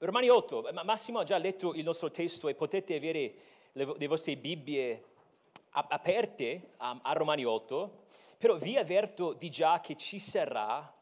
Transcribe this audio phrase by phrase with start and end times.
[0.00, 3.34] Romani 8, Massimo ha già letto il nostro testo e potete avere
[3.72, 5.04] le, le vostre Bibbie
[5.70, 8.04] aperte a, a Romani 8,
[8.38, 10.94] però vi avverto di già che ci sarà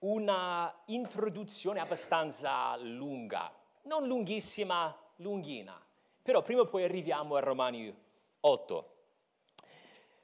[0.00, 3.50] una introduzione abbastanza lunga,
[3.84, 5.82] non lunghissima, lunghina,
[6.20, 7.96] però prima o poi arriviamo a Romani
[8.40, 8.94] 8.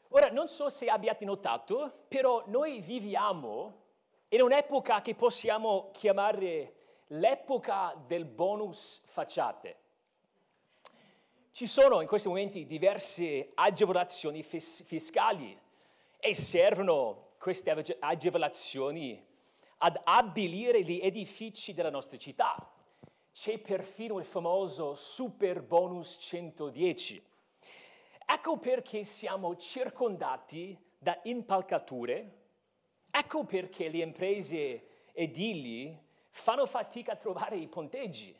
[0.09, 3.79] Ora, non so se abbiate notato, però noi viviamo
[4.29, 6.75] in un'epoca che possiamo chiamare
[7.13, 9.77] l'epoca del bonus facciate.
[11.51, 15.59] Ci sono in questi momenti diverse agevolazioni fis- fiscali
[16.19, 19.27] e servono queste agevolazioni
[19.79, 22.70] ad abilire gli edifici della nostra città.
[23.33, 27.25] C'è perfino il famoso super bonus 110.
[28.27, 32.39] Ecco perché siamo circondati da impalcature,
[33.11, 38.39] ecco perché le imprese edili fanno fatica a trovare i ponteggi.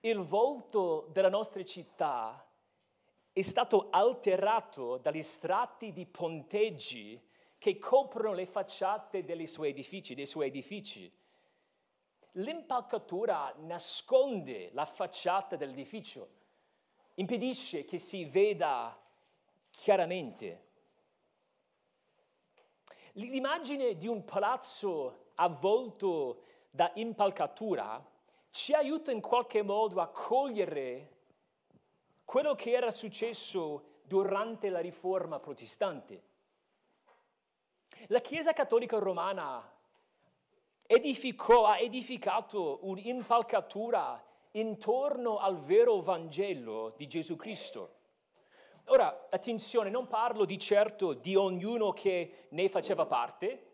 [0.00, 2.44] Il volto della nostra città
[3.32, 7.22] è stato alterato dagli strati di ponteggi
[7.58, 11.12] che coprono le facciate dei suoi edifici, dei suoi edifici.
[12.32, 16.28] L'impalcatura nasconde la facciata dell'edificio,
[17.14, 18.98] impedisce che si veda
[19.70, 20.64] chiaramente.
[23.12, 28.04] L'immagine di un palazzo avvolto da impalcatura
[28.50, 31.14] ci aiuta in qualche modo a cogliere
[32.24, 36.22] quello che era successo durante la riforma protestante.
[38.08, 39.72] La Chiesa Cattolica Romana
[40.86, 47.94] edificò, ha edificato un'impalcatura intorno al vero Vangelo di Gesù Cristo.
[48.86, 53.65] Ora, attenzione, non parlo di certo di ognuno che ne faceva parte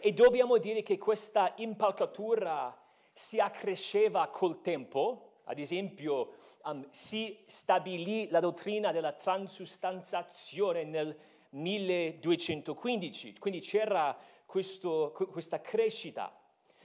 [0.00, 2.76] e dobbiamo dire che questa impalcatura
[3.12, 6.34] si accresceva col tempo, ad esempio
[6.64, 11.16] um, si stabilì la dottrina della transustanzazione nel
[11.50, 16.32] 1215, quindi c'era questo, questa crescita.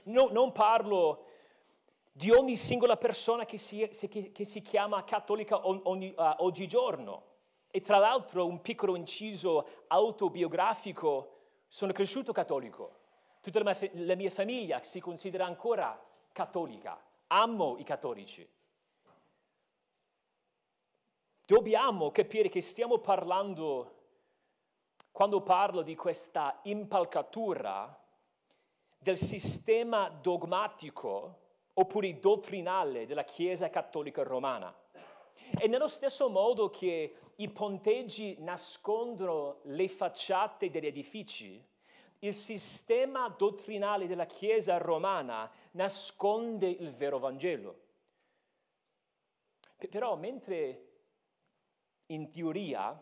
[0.04, 1.26] No, non parlo
[2.10, 7.32] di ogni singola persona che si, che, si chiama cattolica ogni, uh, oggigiorno.
[7.70, 11.33] E tra l'altro un piccolo inciso autobiografico,
[11.74, 13.00] sono cresciuto cattolico.
[13.40, 16.96] Tutta la mia, la mia famiglia si considera ancora cattolica.
[17.26, 18.48] Amo i cattolici.
[21.44, 24.02] Dobbiamo capire che stiamo parlando,
[25.10, 28.00] quando parlo di questa impalcatura,
[28.96, 31.40] del sistema dogmatico
[31.72, 34.72] oppure dottrinale della Chiesa cattolica romana.
[35.58, 41.64] E nello stesso modo che i ponteggi nascondono le facciate degli edifici,
[42.20, 47.82] il sistema dottrinale della Chiesa romana nasconde il vero Vangelo.
[49.76, 50.88] Però mentre
[52.06, 52.98] in teoria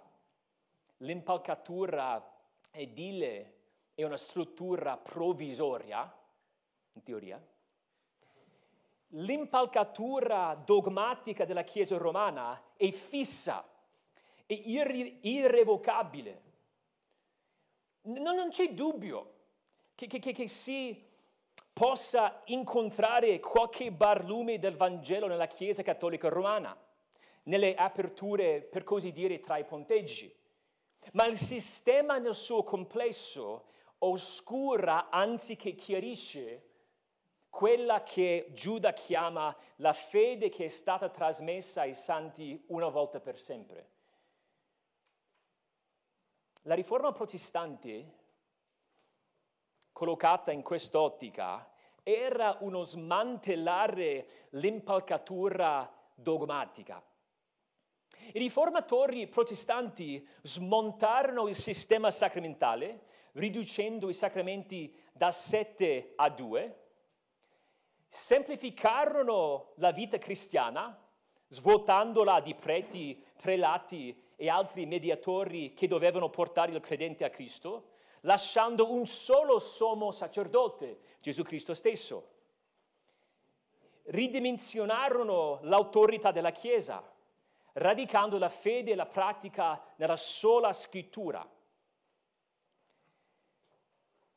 [0.98, 2.40] l'impalcatura
[2.70, 3.58] edile
[3.94, 6.12] è una struttura provvisoria,
[6.94, 7.40] in teoria,
[9.14, 13.64] l'impalcatura dogmatica della Chiesa romana è fissa,
[14.46, 16.42] è irre- irrevocabile.
[18.02, 19.32] Non, non, c'è dubbio
[19.94, 21.10] che, che, che, che si
[21.72, 26.76] possa incontrare qualche barlume del Vangelo nella Chiesa cattolica romana
[27.44, 30.32] nelle aperture, per così dire, tra i ponteggi.
[31.12, 33.66] Ma il sistema nel suo complesso
[33.98, 36.70] oscura anziché chiarisce
[37.52, 43.38] quella che Giuda chiama la fede che è stata trasmessa ai santi una volta per
[43.38, 43.90] sempre.
[46.62, 48.14] La riforma protestante,
[49.92, 51.70] collocata in quest'ottica,
[52.02, 57.04] era uno smantellare l'impalcatura dogmatica
[58.34, 66.81] i riformatori protestanti smontarono il sistema sacramentale, riducendo i sacramenti da sette a due,
[68.14, 70.94] semplificarono la vita cristiana,
[71.48, 78.92] svuotandola di preti, prelati e altri mediatori che dovevano portare il credente a Cristo, lasciando
[78.92, 82.28] un solo sommo sacerdote, Gesù Cristo stesso.
[84.02, 87.02] Ridimensionarono l'autorità della Chiesa,
[87.72, 91.48] radicando la fede e la pratica nella sola scrittura.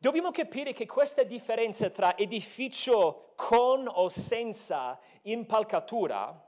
[0.06, 6.48] Dobbiamo capire che questa differenza tra edificio con o senza impalcatura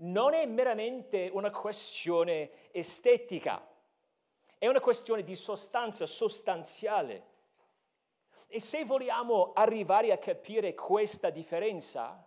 [0.00, 3.66] non è meramente una questione estetica,
[4.58, 7.24] è una questione di sostanza sostanziale.
[8.46, 12.22] E se vogliamo arrivare a capire questa differenza,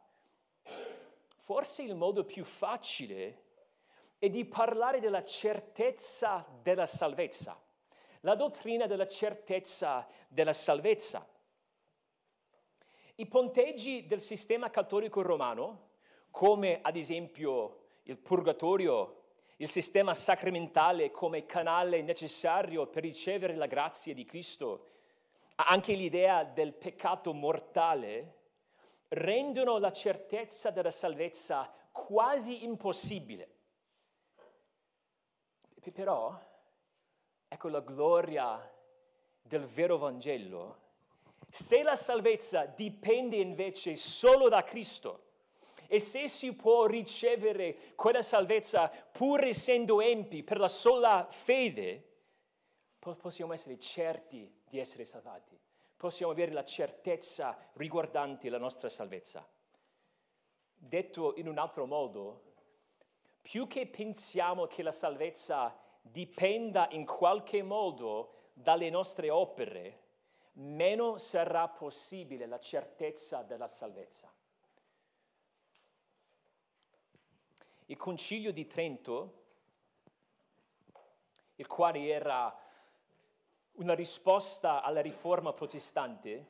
[1.35, 3.43] forse il modo più facile
[4.17, 7.69] è di parlare della certezza della salvezza,
[8.21, 11.27] la dottrina della certezza della salvezza.
[13.15, 15.89] I ponteggi del sistema cattolico romano,
[16.31, 19.18] come ad esempio il purgatorio,
[19.57, 24.88] il sistema sacramentale come canale necessario per ricevere la grazia di Cristo,
[25.56, 28.39] anche l'idea del peccato mortale,
[29.09, 33.50] rendono la certezza della salvezza quasi impossibile.
[35.94, 36.39] Però,
[37.53, 38.74] ecco la gloria
[39.42, 40.77] del vero Vangelo.
[41.50, 45.25] Se la salvezza dipende invece solo da Cristo,
[45.88, 52.07] e se si può ricevere quella salvezza pur essendo empi per la sola fede,
[52.98, 55.59] possiamo essere certi di essere salvati.
[55.98, 59.45] Possiamo avere la certezza riguardante la nostra salvezza.
[60.74, 62.53] Detto in un altro modo,
[63.42, 70.00] più che pensiamo che la salvezza dipenda in qualche modo dalle nostre opere,
[70.53, 74.31] meno sarà possibile la certezza della salvezza.
[77.86, 79.44] Il concilio di Trento,
[81.56, 82.57] il quale era
[83.74, 86.48] una risposta alla riforma protestante,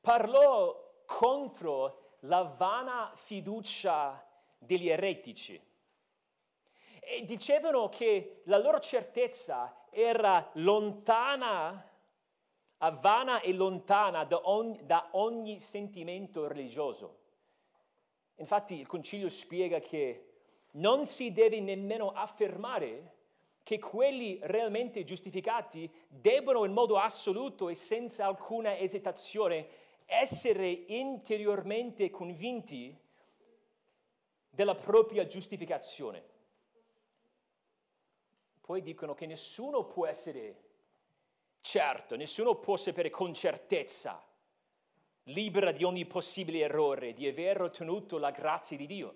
[0.00, 4.24] parlò contro la vana fiducia
[4.58, 5.60] degli eretici
[7.08, 11.88] e dicevano che la loro certezza era lontana,
[12.78, 17.18] vana e lontana da ogni, da ogni sentimento religioso.
[18.36, 20.24] Infatti il concilio spiega che
[20.72, 23.14] non si deve nemmeno affermare
[23.62, 29.68] che quelli realmente giustificati debbono in modo assoluto e senza alcuna esitazione
[30.06, 32.96] essere interiormente convinti
[34.50, 36.34] della propria giustificazione.
[38.66, 40.64] Poi dicono che nessuno può essere
[41.60, 44.20] certo, nessuno può sapere con certezza
[45.26, 49.14] libera di ogni possibile errore, di aver ottenuto la grazia di Dio.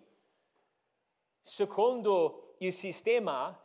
[1.41, 3.61] Secondo il sistema,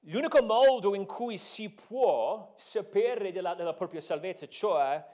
[0.00, 5.04] l'unico modo in cui si può sapere della, della propria salvezza, cioè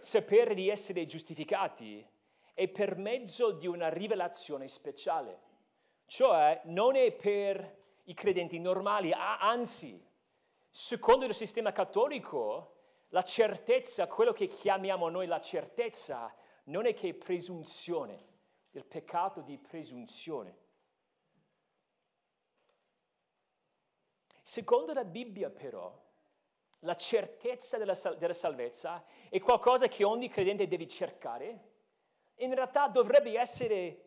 [0.00, 2.06] sapere di essere giustificati,
[2.52, 5.44] è per mezzo di una rivelazione speciale.
[6.04, 10.04] Cioè non è per i credenti normali, anzi,
[10.70, 12.74] secondo il sistema cattolico,
[13.08, 18.26] la certezza, quello che chiamiamo noi la certezza, non è che presunzione,
[18.72, 20.64] il peccato di presunzione.
[24.42, 26.04] Secondo la Bibbia però,
[26.80, 31.72] la certezza della, della salvezza è qualcosa che ogni credente deve cercare.
[32.36, 34.05] In realtà dovrebbe essere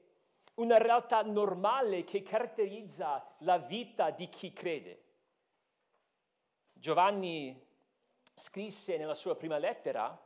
[0.60, 5.04] una realtà normale che caratterizza la vita di chi crede.
[6.74, 7.68] Giovanni
[8.36, 10.18] scrisse nella sua prima lettera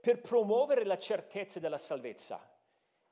[0.00, 2.48] per promuovere la certezza della salvezza.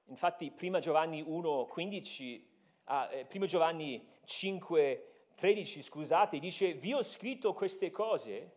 [0.07, 2.51] Infatti, prima Giovanni 1, 15,
[2.85, 8.57] ah, eh, prima Giovanni 5, 13, scusate, dice, vi ho scritto queste cose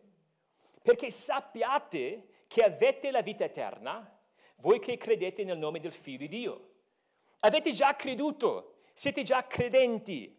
[0.82, 4.18] perché sappiate che avete la vita eterna,
[4.56, 6.70] voi che credete nel nome del Figlio di Dio.
[7.44, 10.38] Avete già creduto, siete già credenti.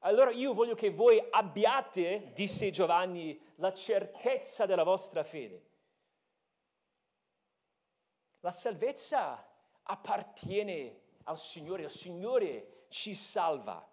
[0.00, 5.66] Allora io voglio che voi abbiate, disse Giovanni, la certezza della vostra fede.
[8.40, 9.44] La salvezza
[9.82, 13.84] appartiene al Signore, il Signore ci salva.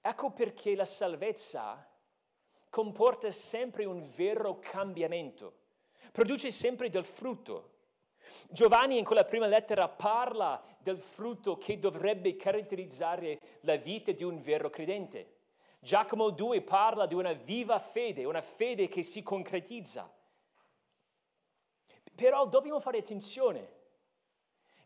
[0.00, 1.86] Ecco perché la salvezza
[2.70, 5.58] comporta sempre un vero cambiamento,
[6.10, 7.77] produce sempre del frutto.
[8.48, 14.38] Giovanni in quella prima lettera parla del frutto che dovrebbe caratterizzare la vita di un
[14.38, 15.36] vero credente.
[15.80, 20.12] Giacomo 2 parla di una viva fede, una fede che si concretizza.
[22.14, 23.76] Però dobbiamo fare attenzione.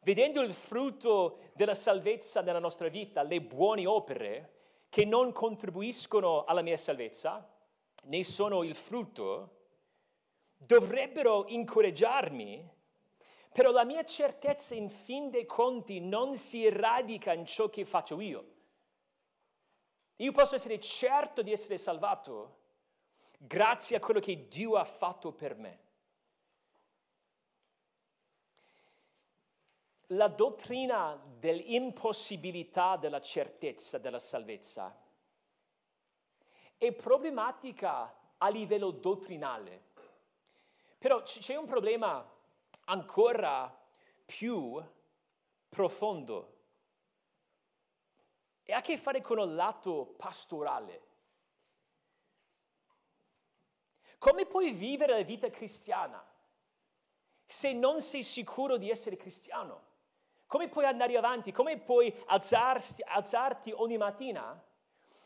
[0.03, 6.61] Vedendo il frutto della salvezza nella nostra vita, le buone opere che non contribuiscono alla
[6.61, 7.49] mia salvezza,
[8.05, 9.61] ne sono il frutto,
[10.59, 12.69] dovrebbero incoraggiarmi
[13.53, 18.21] però la mia certezza in fin dei conti non si radica in ciò che faccio
[18.21, 18.51] io.
[20.17, 22.61] Io posso essere certo di essere salvato
[23.37, 25.81] grazie a quello che Dio ha fatto per me.
[30.09, 34.97] La dottrina dell'impossibilità della certezza della salvezza
[36.79, 39.91] è problematica a livello dottrinale.
[40.99, 42.32] Però c'è un problema
[42.85, 43.75] ancora
[44.25, 44.83] più
[45.69, 46.53] profondo
[48.65, 51.11] e ha a che fare con il lato pastorale.
[54.19, 56.25] Come puoi vivere la vita cristiana
[57.45, 59.91] se non sei sicuro di essere cristiano?
[60.47, 61.51] Come puoi andare avanti?
[61.51, 64.63] Come puoi alzarti, alzarti ogni mattina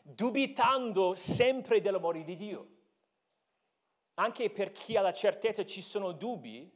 [0.03, 2.69] dubitando sempre dell'amore di Dio?
[4.15, 6.73] Anche per chi ha la certezza ci sono dubbi,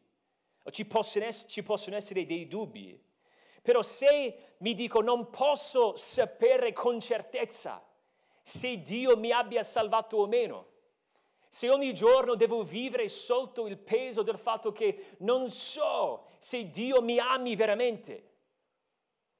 [0.70, 3.02] ci possono, essere, ci possono essere dei dubbi,
[3.62, 7.84] però se mi dico non posso sapere con certezza
[8.42, 10.68] se Dio mi abbia salvato o meno,
[11.48, 17.02] se ogni giorno devo vivere sotto il peso del fatto che non so se Dio
[17.02, 18.30] mi ami veramente,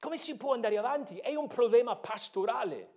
[0.01, 1.17] come si può andare avanti?
[1.17, 2.93] È un problema pastorale.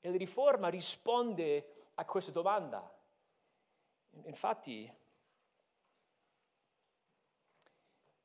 [0.00, 2.88] E la riforma risponde a questa domanda.
[4.24, 4.92] Infatti,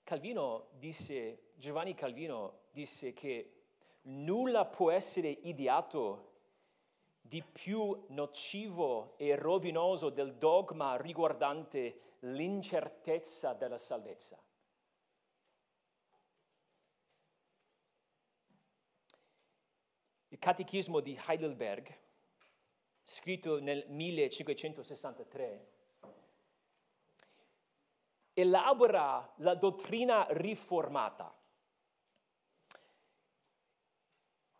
[0.06, 3.64] Calvino disse, Giovanni Calvino disse che
[4.04, 6.34] nulla può essere ideato
[7.20, 14.40] di più nocivo e rovinoso del dogma riguardante l'incertezza della salvezza.
[20.28, 22.00] Il Catechismo di Heidelberg,
[23.04, 25.75] scritto nel 1563,
[28.36, 31.36] elabora la dottrina riformata.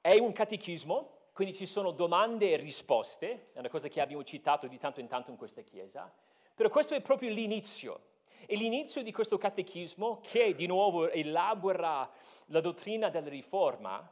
[0.02, 4.68] È un catechismo quindi ci sono domande e risposte, è una cosa che abbiamo citato
[4.68, 6.10] di tanto in tanto in questa chiesa,
[6.54, 8.14] però questo è proprio l'inizio.
[8.46, 12.10] E l'inizio di questo catechismo, che di nuovo elabora
[12.46, 14.10] la dottrina della riforma,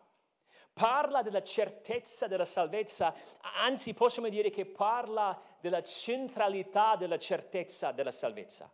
[0.73, 3.15] parla della certezza della salvezza,
[3.55, 8.69] anzi possiamo dire che parla della centralità della certezza della salvezza.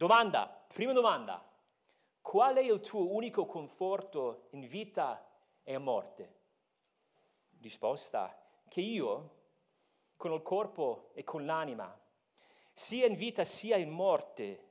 [0.00, 1.46] Domanda, prima domanda,
[2.22, 5.30] qual è il tuo unico conforto in vita
[5.62, 6.36] e a morte?
[7.60, 8.34] risposta
[8.66, 9.30] che io,
[10.16, 11.94] con il corpo e con l'anima,
[12.72, 14.68] sia in vita sia in morte,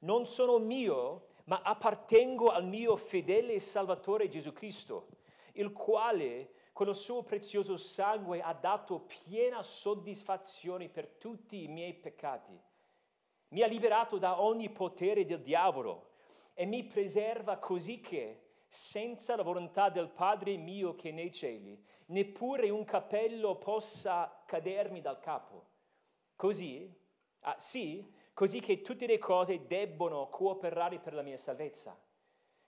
[0.00, 5.06] non sono mio, ma appartengo al mio fedele Salvatore Gesù Cristo,
[5.54, 11.94] il quale con il suo prezioso sangue ha dato piena soddisfazione per tutti i miei
[11.94, 12.74] peccati.
[13.48, 16.10] Mi ha liberato da ogni potere del diavolo
[16.54, 21.80] e mi preserva così che, senza la volontà del Padre mio che è nei cieli,
[22.06, 25.64] neppure un capello possa cadermi dal capo.
[26.34, 26.92] Così,
[27.40, 31.98] ah, sì, così che tutte le cose debbono cooperare per la mia salvezza.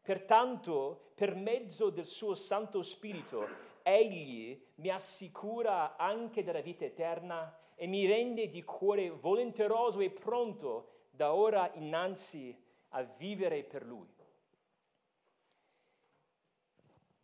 [0.00, 3.46] Pertanto, per mezzo del suo Santo Spirito,
[3.88, 11.06] Egli mi assicura anche della vita eterna e mi rende di cuore volenteroso e pronto
[11.10, 12.56] da ora innanzi
[12.90, 14.16] a vivere per Lui.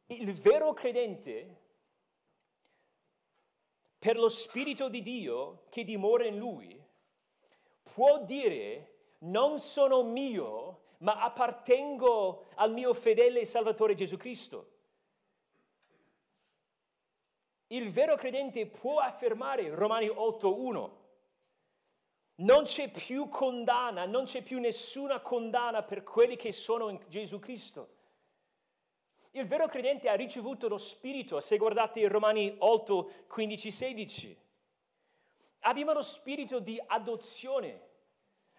[0.06, 1.62] Il vero credente
[4.04, 6.78] per lo Spirito di Dio che dimora in lui,
[7.83, 14.73] può dire non sono mio, ma appartengo al mio fedele Salvatore Gesù Cristo.
[17.68, 20.90] Il vero credente può affermare Romani 8.1.
[22.37, 27.38] Non c'è più condanna, non c'è più nessuna condanna per quelli che sono in Gesù
[27.38, 27.92] Cristo.
[29.33, 34.38] Il vero credente ha ricevuto lo Spirito, se guardate Romani 8, 15, 16.
[35.61, 37.92] Abbiamo lo Spirito di adozione.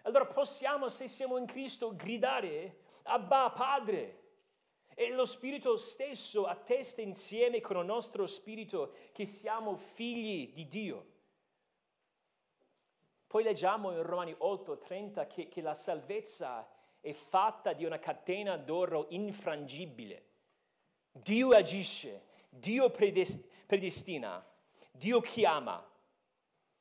[0.02, 4.25] Allora possiamo, se siamo in Cristo, gridare Abba Padre.
[4.98, 11.06] E lo Spirito stesso attesta insieme con il nostro Spirito che siamo figli di Dio.
[13.26, 16.66] Poi leggiamo in Romani 8, 30 che, che la salvezza
[16.98, 20.24] è fatta di una catena d'oro infrangibile.
[21.12, 24.42] Dio agisce, Dio predestina,
[24.92, 25.86] Dio chiama,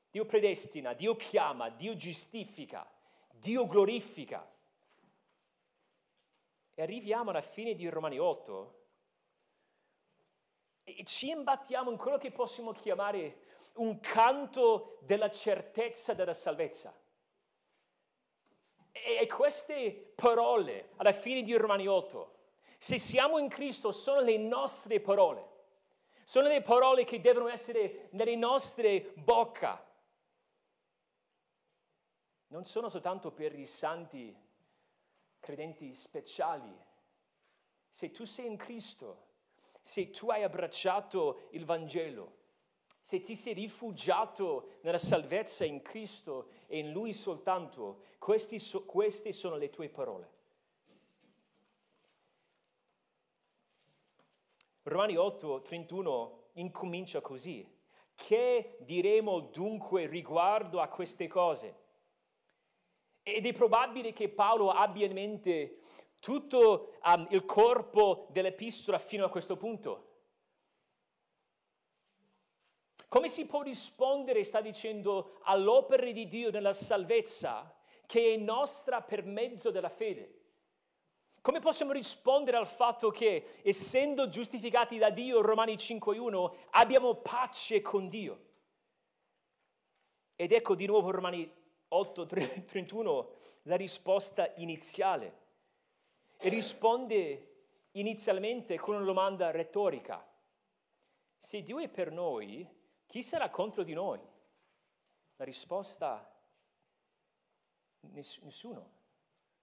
[0.09, 2.89] Dio predestina, Dio chiama, Dio giustifica,
[3.33, 4.49] Dio glorifica.
[6.75, 8.83] E arriviamo alla fine di Romani 8
[10.83, 13.39] e ci imbattiamo in quello che possiamo chiamare
[13.75, 16.93] un canto della certezza della salvezza.
[18.91, 22.33] E queste parole alla fine di Romani 8
[22.77, 25.43] se siamo in Cristo sono le nostre parole,
[26.23, 29.83] sono le parole che devono essere nelle nostre bocche.
[32.47, 34.35] Non sono soltanto per i santi
[35.45, 36.75] credenti speciali.
[37.87, 39.27] Se tu sei in Cristo,
[39.79, 42.33] se tu hai abbracciato il Vangelo,
[42.99, 48.01] se ti sei rifugiato nella salvezza in Cristo e in Lui soltanto,
[48.57, 50.33] so, queste sono le tue parole.
[54.81, 57.71] Romani 8, 31 incomincia così.
[58.15, 61.83] Che diremo dunque riguardo a queste cose?
[63.27, 65.79] Ed è probabile che Paolo abbia in mente
[66.19, 70.11] tutto um, il corpo dell'epistola fino a questo punto.
[73.07, 79.25] Come si può rispondere, sta dicendo, all'opera di Dio nella salvezza che è nostra per
[79.25, 80.41] mezzo della fede?
[81.41, 88.07] Come possiamo rispondere al fatto che, essendo giustificati da Dio, Romani 5.1, abbiamo pace con
[88.07, 88.43] Dio?
[90.35, 91.63] Ed ecco di nuovo Romani
[91.95, 93.27] 8.31
[93.63, 95.43] la risposta iniziale.
[96.37, 97.55] E risponde
[97.91, 100.25] inizialmente con una domanda retorica.
[101.37, 102.67] Se Dio è per noi,
[103.05, 104.19] chi sarà contro di noi?
[105.37, 106.31] La risposta
[108.11, 108.91] nessuno,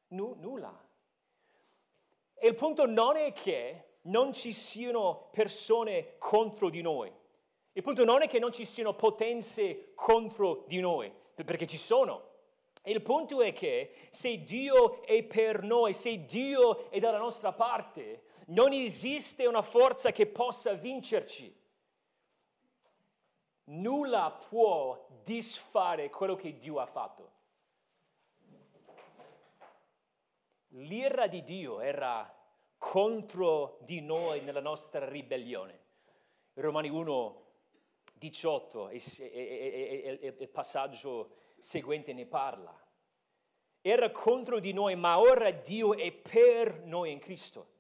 [0.09, 0.89] N- nulla.
[2.35, 7.13] E il punto non è che non ci siano persone contro di noi.
[7.73, 12.31] Il punto non è che non ci siano potenze contro di noi, perché ci sono.
[12.85, 18.25] Il punto è che se Dio è per noi, se Dio è dalla nostra parte,
[18.47, 21.61] non esiste una forza che possa vincerci.
[23.65, 27.31] Nulla può disfare quello che Dio ha fatto.
[30.75, 32.35] L'ira di Dio era
[32.79, 35.81] contro di noi nella nostra ribellione.
[36.55, 37.43] Romani 1,
[38.23, 42.73] 18, il passaggio seguente ne parla.
[43.81, 47.71] Era contro di noi, ma ora Dio è per noi in Cristo.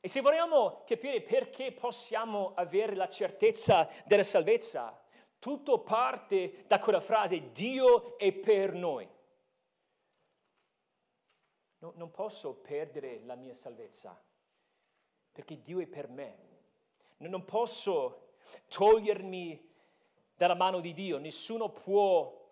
[0.00, 4.98] E se vogliamo capire perché possiamo avere la certezza della salvezza,
[5.38, 9.06] tutto parte da quella frase Dio è per noi.
[11.80, 14.18] No, non posso perdere la mia salvezza
[15.32, 16.44] perché Dio è per me.
[17.18, 18.25] Non posso
[18.68, 19.74] togliermi
[20.36, 22.44] dalla mano di Dio, nessuno può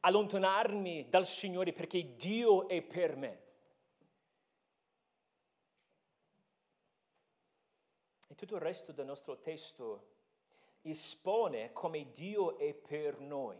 [0.00, 3.40] allontanarmi dal Signore perché Dio è per me.
[8.28, 10.10] E tutto il resto del nostro testo
[10.82, 13.56] espone come Dio è per noi.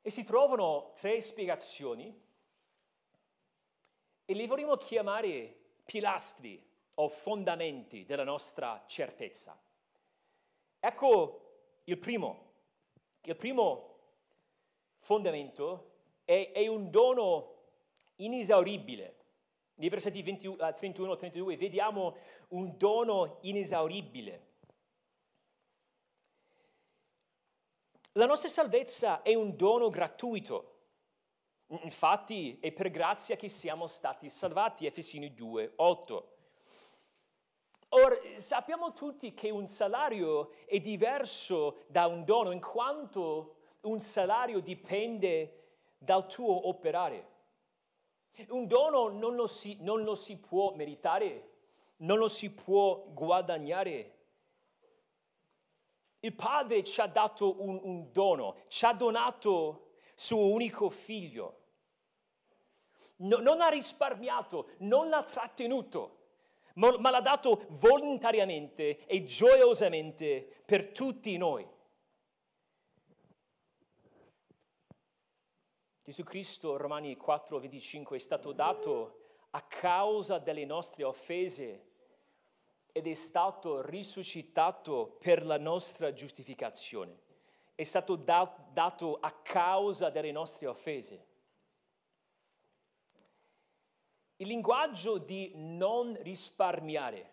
[0.00, 2.26] E si trovano tre spiegazioni
[4.24, 9.58] e li vorremmo chiamare pilastri o fondamenti della nostra certezza.
[10.80, 12.46] Ecco il primo.
[13.22, 13.96] Il primo
[14.96, 15.92] fondamento
[16.24, 17.56] è, è un dono
[18.16, 19.16] inesauribile.
[19.74, 22.16] Nei versetti 20, 31 32 vediamo
[22.48, 24.46] un dono inesauribile.
[28.12, 30.74] La nostra salvezza è un dono gratuito.
[31.82, 36.37] Infatti è per grazia che siamo stati salvati, Efesini 2, 8.
[37.90, 44.60] Ora, sappiamo tutti che un salario è diverso da un dono in quanto un salario
[44.60, 47.36] dipende dal tuo operare.
[48.48, 51.50] Un dono non lo si, non lo si può meritare,
[51.98, 54.16] non lo si può guadagnare.
[56.20, 61.56] Il Padre ci ha dato un, un dono, ci ha donato suo unico figlio.
[63.16, 66.17] No, non ha risparmiato, non l'ha trattenuto,
[66.78, 71.66] ma, l'ha dato volontariamente e gioiosamente per tutti noi.
[76.02, 79.18] Gesù Cristo, Romani 4, 25, è stato dato
[79.50, 81.86] a causa delle nostre offese
[82.92, 87.26] ed è stato risuscitato per la nostra giustificazione.
[87.74, 91.26] È stato da- dato a causa delle nostre offese.
[94.40, 97.32] Il linguaggio di non risparmiare.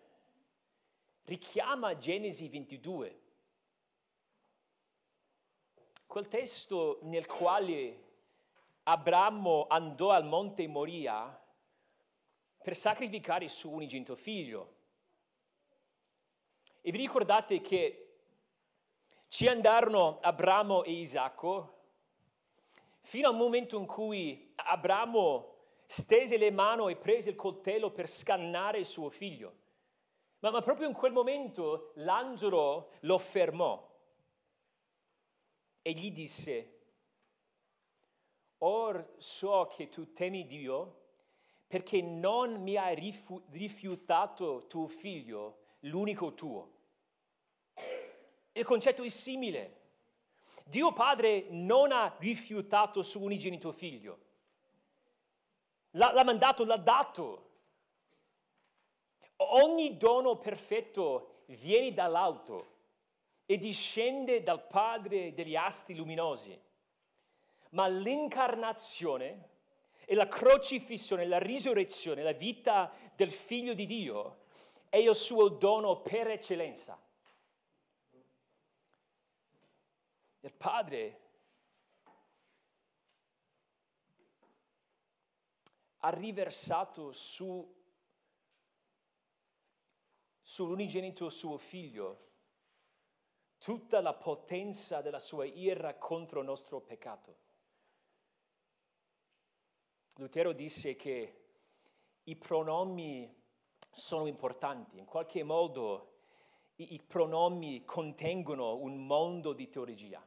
[1.22, 3.20] Richiama Genesi 22,
[6.04, 8.02] quel testo nel quale
[8.82, 11.40] Abramo andò al monte Moria
[12.60, 14.74] per sacrificare il suo unigenito figlio.
[16.80, 18.18] E vi ricordate che
[19.28, 21.84] ci andarono Abramo e Isacco?
[23.00, 25.54] Fino al momento in cui Abramo
[25.86, 29.64] stese le mani e prese il coltello per scannare il suo figlio.
[30.40, 33.94] Ma, ma proprio in quel momento l'angelo lo fermò
[35.80, 36.72] e gli disse,
[38.58, 41.04] Or so che tu temi Dio
[41.66, 42.94] perché non mi hai
[43.50, 46.72] rifiutato tuo figlio, l'unico tuo.
[48.52, 49.84] Il concetto è simile.
[50.64, 54.25] Dio Padre non ha rifiutato suo unigenito figlio
[55.96, 57.44] l'ha, l'ha mandato, l'ha dato.
[59.36, 62.74] Ogni dono perfetto viene dall'alto
[63.44, 66.58] e discende dal Padre degli astri luminosi.
[67.70, 69.50] Ma l'incarnazione
[70.06, 74.44] e la crocifissione, la risurrezione, la vita del Figlio di Dio
[74.88, 76.98] è il suo dono per eccellenza.
[80.40, 81.25] Il Padre
[86.06, 87.74] ha riversato su,
[90.40, 92.24] sull'unigenito suo figlio
[93.58, 97.38] tutta la potenza della sua ira contro il nostro peccato.
[100.18, 101.44] Lutero disse che
[102.22, 103.44] i pronomi
[103.90, 106.18] sono importanti, in qualche modo
[106.76, 110.24] i, i pronomi contengono un mondo di teologia.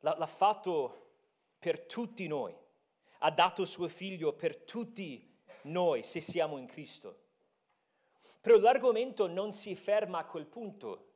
[0.00, 1.12] L'ha, l'ha fatto
[1.60, 2.52] per tutti noi,
[3.22, 5.26] ha dato suo figlio per tutti
[5.62, 7.18] noi se siamo in Cristo.
[8.40, 11.08] Però l'argomento non si ferma a quel punto.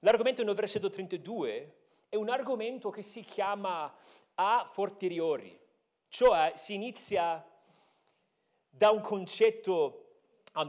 [0.00, 1.76] L'argomento nel versetto 32
[2.08, 3.94] è un argomento che si chiama
[4.34, 5.58] a fortiori,
[6.08, 7.44] cioè si inizia
[8.68, 10.00] da un concetto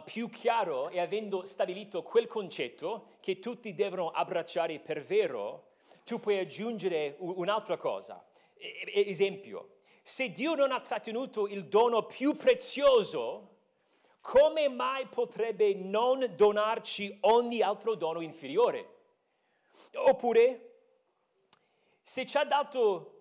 [0.03, 6.39] più chiaro e avendo stabilito quel concetto che tutti devono abbracciare per vero, tu puoi
[6.39, 8.23] aggiungere un'altra cosa.
[8.57, 9.74] esempio,
[10.07, 13.55] se Dio non ha trattenuto il dono più prezioso,
[14.21, 18.97] come mai potrebbe non donarci ogni altro dono inferiore?
[19.95, 20.73] Oppure,
[22.03, 23.13] se ci ha dato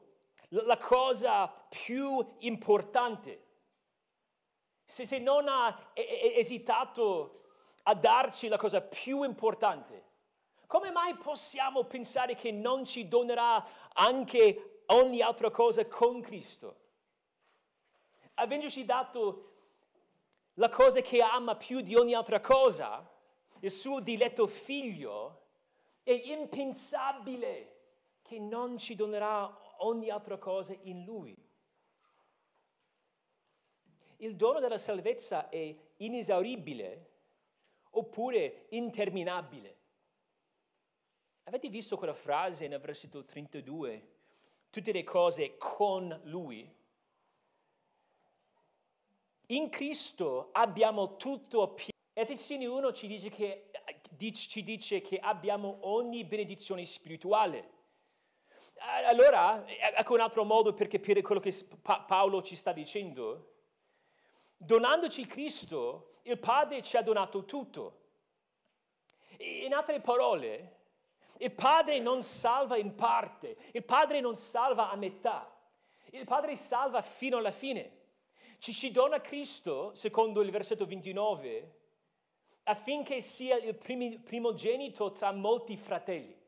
[0.50, 3.46] la cosa più importante,
[4.84, 7.44] se, se non ha esitato
[7.84, 10.04] a darci la cosa più importante,
[10.66, 16.80] come mai possiamo pensare che non ci donerà anche ogni altra cosa con Cristo?
[18.34, 19.52] Avendoci dato
[20.54, 23.08] la cosa che ama più di ogni altra cosa,
[23.60, 25.42] il suo diletto figlio,
[26.02, 27.72] è impensabile
[28.22, 31.36] che non ci donerà ogni altra cosa in Lui.
[34.18, 37.10] Il dono della salvezza è inesauribile
[37.90, 39.76] oppure interminabile.
[41.44, 44.13] Avete visto quella frase nel versetto 32?
[44.74, 46.68] Tutte le cose con Lui.
[49.46, 51.92] In Cristo abbiamo tutto pieno.
[52.12, 53.70] Efesini 1 ci dice che
[54.32, 57.70] ci dice che abbiamo ogni benedizione spirituale.
[59.06, 63.52] Allora, ecco un altro modo per capire quello che Paolo ci sta dicendo.
[64.56, 68.00] Donandoci Cristo, il Padre ci ha donato tutto.
[69.38, 70.78] In altre parole,
[71.38, 75.50] il Padre non salva in parte, il Padre non salva a metà,
[76.10, 78.02] il Padre salva fino alla fine.
[78.58, 81.80] Ci, ci dona Cristo, secondo il versetto 29,
[82.64, 86.42] affinché sia il primogenito tra molti fratelli.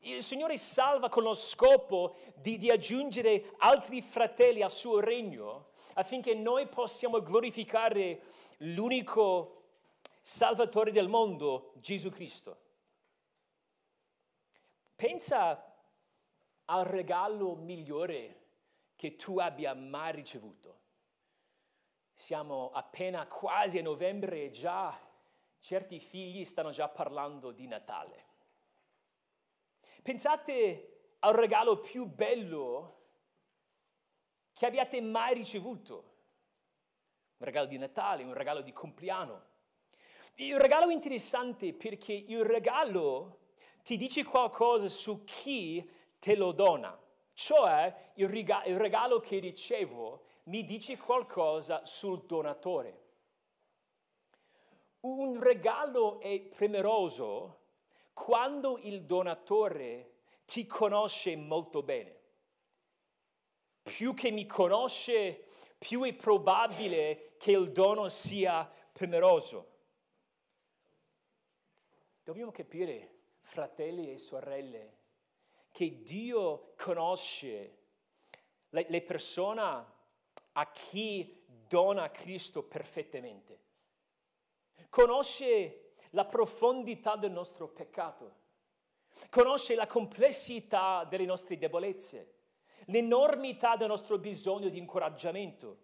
[0.00, 6.34] Il Signore salva con lo scopo di, di, aggiungere altri fratelli al suo regno affinché
[6.34, 8.22] noi possiamo glorificare
[8.58, 9.54] l'unico
[10.20, 12.67] Salvatore del mondo, Gesù Cristo.
[14.98, 15.76] Pensa
[16.64, 18.46] al regalo migliore
[18.96, 20.80] che tu abbia mai ricevuto.
[22.12, 24.92] Siamo appena quasi a novembre e già
[25.60, 28.26] certi figli stanno già parlando di Natale.
[30.02, 33.02] Pensate al regalo più bello
[34.52, 35.94] che abbiate mai ricevuto.
[37.36, 39.44] Un regalo di Natale, un regalo di compleanno.
[40.34, 43.37] Il regalo interessante perché il regalo
[43.88, 46.94] ti dice qualcosa su chi te lo dona.
[47.32, 53.04] Cioè il regalo che ricevo mi dice qualcosa sul donatore.
[55.00, 57.60] Un regalo è premeroso
[58.12, 62.20] quando il donatore ti conosce molto bene.
[63.84, 65.46] Più che mi conosce,
[65.78, 69.76] più è probabile che il dono sia premeroso.
[72.22, 73.17] Dobbiamo capire,
[73.48, 74.96] fratelli e sorelle,
[75.72, 77.78] che Dio conosce
[78.68, 79.86] le, le persone
[80.52, 83.58] a chi dona Cristo perfettamente.
[84.90, 88.36] Conosce la profondità del nostro peccato.
[89.30, 92.34] Conosce la complessità delle nostre debolezze,
[92.86, 95.78] l'enormità del nostro bisogno di incoraggiamento,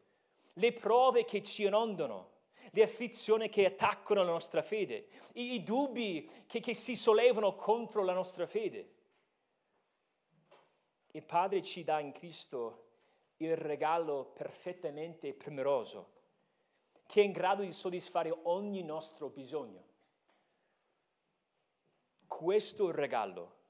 [0.55, 2.33] le prove che ci inondano,
[2.71, 8.03] le afflizioni che attaccano la nostra fede, i, i dubbi che, che si sollevano contro
[8.03, 8.93] la nostra fede.
[11.13, 12.83] Il Padre ci dà in Cristo
[13.37, 16.13] il regalo perfettamente premeroso,
[17.07, 19.93] che è in grado di soddisfare ogni nostro bisogno.
[22.27, 23.63] Questo regalo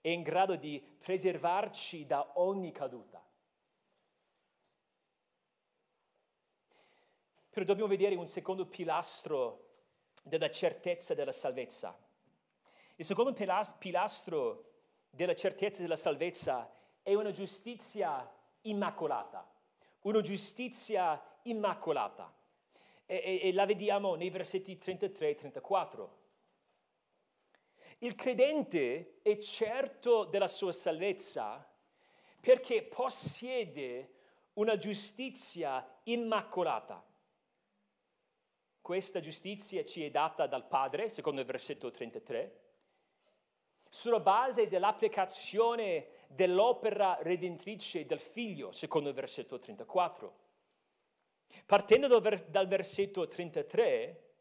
[0.00, 3.24] è in grado di preservarci da ogni caduta.
[7.58, 9.70] Però dobbiamo vedere un secondo pilastro
[10.22, 11.98] della certezza della salvezza.
[12.94, 14.74] Il secondo pilastro
[15.10, 19.44] della certezza della salvezza è una giustizia immacolata,
[20.02, 22.32] una giustizia immacolata.
[23.06, 26.18] E, e, e la vediamo nei versetti 33 e 34.
[27.98, 31.68] Il credente è certo della sua salvezza
[32.40, 34.12] perché possiede
[34.52, 37.07] una giustizia immacolata.
[38.88, 42.60] Questa giustizia ci è data dal Padre, secondo il versetto 33,
[43.86, 50.38] sulla base dell'applicazione dell'opera redentrice del Figlio, secondo il versetto 34.
[51.66, 54.32] Partendo dal versetto 33,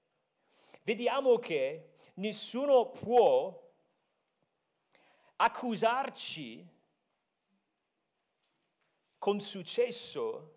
[0.83, 3.69] vediamo che nessuno può
[5.35, 6.65] accusarci
[9.17, 10.56] con successo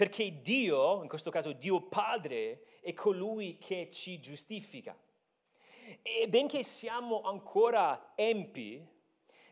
[0.00, 4.98] perché Dio, in questo caso Dio Padre, è colui che ci giustifica.
[6.00, 8.82] E benché siamo ancora empi,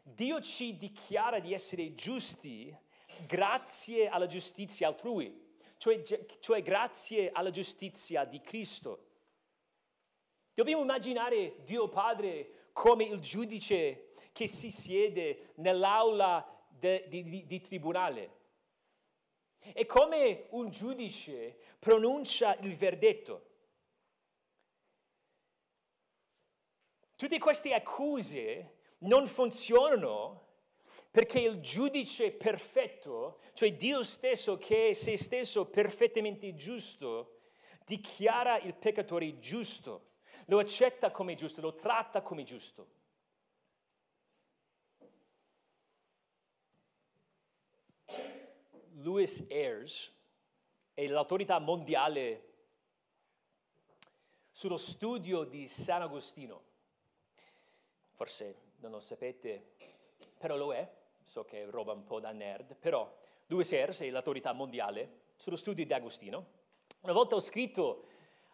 [0.03, 2.75] Dio ci dichiara di essere giusti
[3.27, 5.39] grazie alla giustizia altrui,
[5.77, 6.01] cioè,
[6.41, 9.05] cioè grazie alla giustizia di Cristo.
[10.55, 18.37] Dobbiamo immaginare Dio Padre come il giudice che si siede nell'aula di, di, di tribunale.
[19.73, 23.47] E come un giudice pronuncia il verdetto.
[27.17, 30.47] Tutte queste accuse non funzionano
[31.11, 37.41] perché il giudice perfetto, cioè Dio stesso che è se stesso perfettamente giusto,
[37.85, 40.11] dichiara il peccatore giusto,
[40.47, 42.98] lo accetta come giusto, lo tratta come giusto.
[49.01, 50.13] Louis Ayres
[50.95, 52.45] è l'autorità mondiale
[54.51, 56.67] sullo studio di San Agostino
[58.19, 59.75] forse non lo sapete,
[60.39, 60.91] però lo è,
[61.23, 63.09] so che è roba un po' da nerd, però
[63.47, 66.47] Louis Sayers è l'autorità mondiale sullo studio di Agostino.
[67.03, 68.07] Una volta ho scritto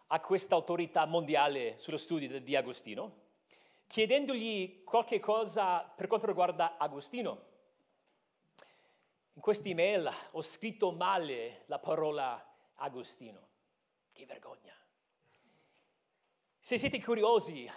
[0.07, 3.23] a questa autorità mondiale sullo studio di Agostino,
[3.87, 7.53] chiedendogli qualche cosa per quanto riguarda Agostino.
[9.35, 12.41] In questa email ho scritto male la parola
[12.75, 13.49] Agostino.
[14.13, 14.73] Che vergogna.
[16.57, 17.69] Se siete curiosi,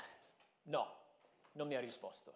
[0.63, 0.97] no,
[1.53, 2.33] non mi ha risposto.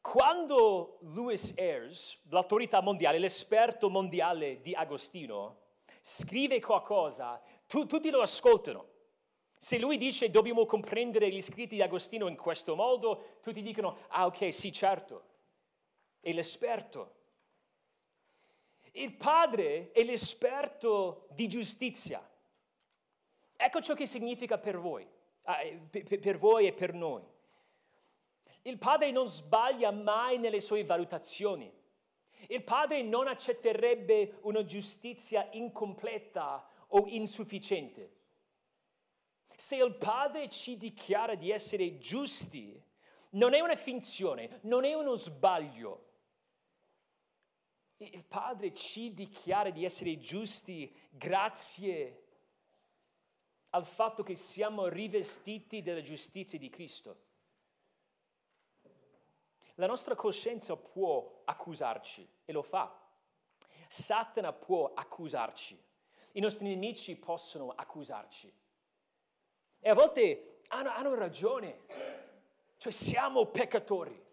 [0.00, 5.60] Quando Louis Ayres, l'autorità mondiale, l'esperto mondiale di Agostino,
[6.00, 8.94] scrive qualcosa, tu, tutti lo ascoltano.
[9.56, 14.26] Se lui dice dobbiamo comprendere gli scritti di Agostino in questo modo, tutti dicono, ah
[14.26, 15.24] ok, sì certo,
[16.20, 17.15] è l'esperto.
[18.96, 22.26] Il padre è l'esperto di giustizia.
[23.56, 25.06] Ecco ciò che significa per voi,
[25.44, 25.58] ah,
[25.90, 27.22] per voi e per noi.
[28.62, 31.70] Il padre non sbaglia mai nelle sue valutazioni.
[32.48, 38.14] Il padre non accetterebbe una giustizia incompleta o insufficiente.
[39.56, 42.82] Se il padre ci dichiara di essere giusti,
[43.30, 46.05] non è una finzione, non è uno sbaglio.
[47.98, 52.24] Il padre ci dichiara di essere giusti grazie
[53.70, 57.24] al fatto che siamo rivestiti della giustizia di Cristo.
[59.76, 62.94] La nostra coscienza può accusarci e lo fa.
[63.88, 65.82] Satana può accusarci.
[66.32, 68.52] I nostri nemici possono accusarci.
[69.80, 71.84] E a volte hanno, hanno ragione.
[72.76, 74.24] Cioè siamo peccatori.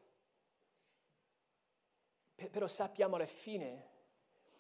[2.50, 3.92] Però sappiamo alla fine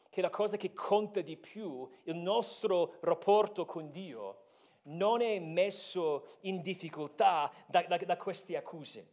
[0.09, 4.43] che la cosa che conta di più, il nostro rapporto con Dio,
[4.83, 9.11] non è messo in difficoltà da, da, da queste accuse.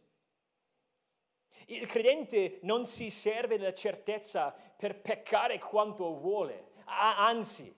[1.67, 7.73] Il credente non si serve della certezza per peccare quanto vuole, anzi,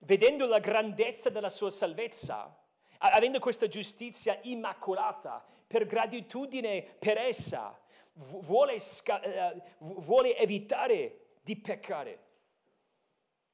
[0.00, 2.56] vedendo la grandezza della sua salvezza,
[2.98, 7.79] avendo questa giustizia immacolata, per gratitudine per essa,
[8.12, 12.28] vuole, uh, vuole evitare di peccare.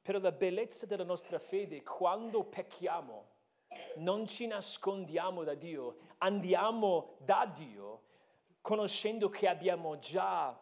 [0.03, 3.35] Per la bellezza della nostra fede, quando pecchiamo,
[3.97, 8.03] non ci nascondiamo da Dio, andiamo da Dio
[8.61, 10.59] conoscendo che abbiamo già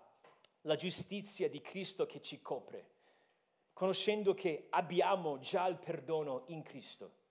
[0.63, 2.93] la giustizia di Cristo che ci copre.
[3.75, 7.23] conoscendo che abbiamo già il perdono in Cristo.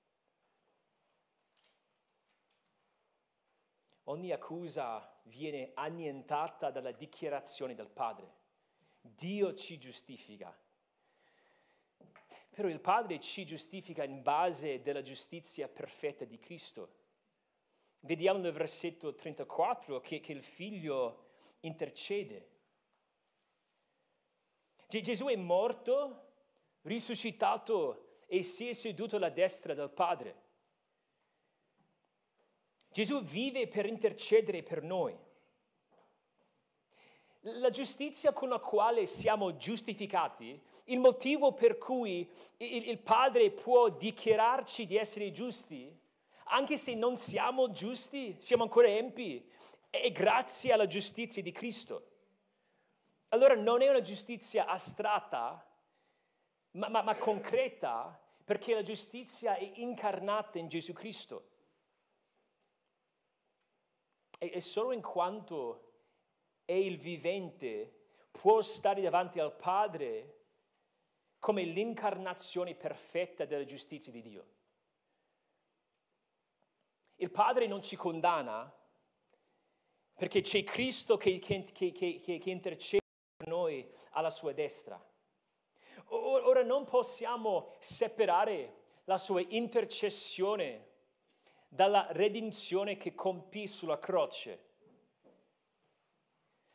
[4.03, 8.41] Ogni accusa viene annientata dalla dichiarazione del Padre.
[9.01, 10.55] Dio ci giustifica.
[12.49, 17.01] Però il Padre ci giustifica in base della giustizia perfetta di Cristo.
[18.01, 21.31] Vediamo nel versetto 34 che, che il Figlio
[21.61, 22.49] intercede.
[24.87, 26.33] Gesù è morto,
[26.83, 30.42] risuscitato e si è seduto alla destra del Padre.
[32.93, 35.17] Gesù vive per intercedere per noi.
[37.39, 44.85] La giustizia con la quale siamo giustificati, il motivo per cui il Padre può dichiararci
[44.85, 45.91] di essere giusti,
[46.45, 49.43] anche se non siamo giusti, siamo ancora empi,
[49.89, 52.11] è grazie alla giustizia di Cristo.
[53.29, 55.67] Allora non è una giustizia astratta,
[56.73, 61.47] ma, ma, ma concreta, perché la giustizia è incarnata in Gesù Cristo.
[64.51, 65.91] E, solo in quanto
[66.65, 70.41] è il vivente può stare davanti al Padre
[71.39, 74.47] come l'incarnazione perfetta della giustizia di Dio.
[77.15, 78.73] Il Padre non ci condanna
[80.13, 83.01] perché c'è Cristo che, che, che, che intercede
[83.37, 85.01] per noi alla sua destra.
[86.07, 90.91] Ora non possiamo separare la sua intercessione
[91.73, 94.71] dalla redenzione che compì sulla croce.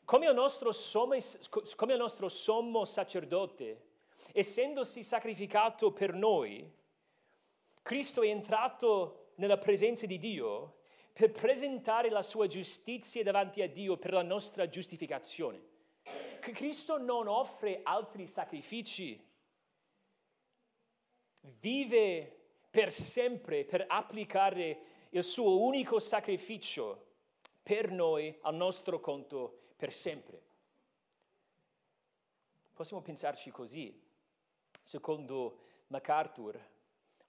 [0.04, 1.14] Come il nostro sommo,
[1.76, 3.84] come il nostro sommo sacerdote,
[4.32, 6.68] essendosi sacrificato per noi,
[7.82, 10.78] Cristo è entrato nella presenza di Dio
[11.12, 15.62] per presentare la sua giustizia davanti a Dio per la nostra giustificazione.
[16.40, 19.24] Cristo non offre altri sacrifici,
[21.60, 22.37] vive
[22.70, 27.06] per sempre per applicare il suo unico sacrificio
[27.62, 30.42] per noi al nostro conto per sempre.
[32.72, 34.06] Possiamo pensarci così.
[34.82, 36.58] Secondo MacArthur,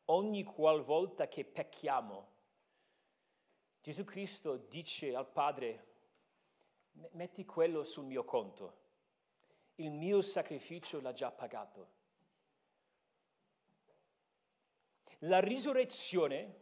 [0.06, 2.28] ogni qualvolta che pecchiamo,
[3.82, 5.88] Gesù Cristo dice al Padre,
[7.12, 8.78] metti quello sul mio conto,
[9.75, 11.97] il mio sacrificio l'ha già pagato.
[15.19, 16.55] La risurrezione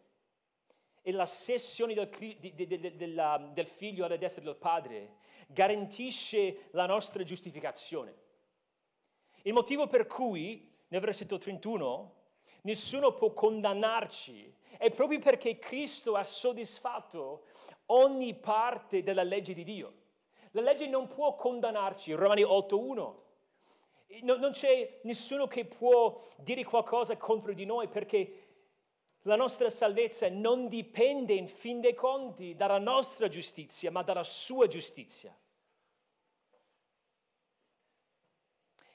[1.02, 5.16] e la sessione del, del, del, del figlio alla destra del padre
[5.48, 8.16] garantisce la nostra giustificazione.
[9.44, 12.16] Il motivo per cui nel versetto 31
[12.64, 17.46] nessuno può condannarci è proprio perché Cristo ha soddisfatto
[17.88, 19.94] ogni parte della legge di Dio.
[20.52, 23.16] La legge non può condannarci, Romani 8.1.
[24.22, 28.48] Non c'è nessuno che può dire qualcosa contro di noi perché
[29.24, 34.68] la nostra salvezza non dipende in fin dei conti dalla nostra giustizia, ma dalla sua
[34.68, 35.38] giustizia.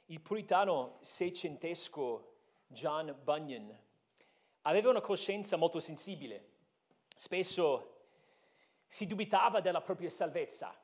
[0.07, 3.79] Il puritano seicentesco John Bunyan
[4.62, 6.48] aveva una coscienza molto sensibile.
[7.14, 7.88] Spesso
[8.87, 10.75] si dubitava della propria salvezza,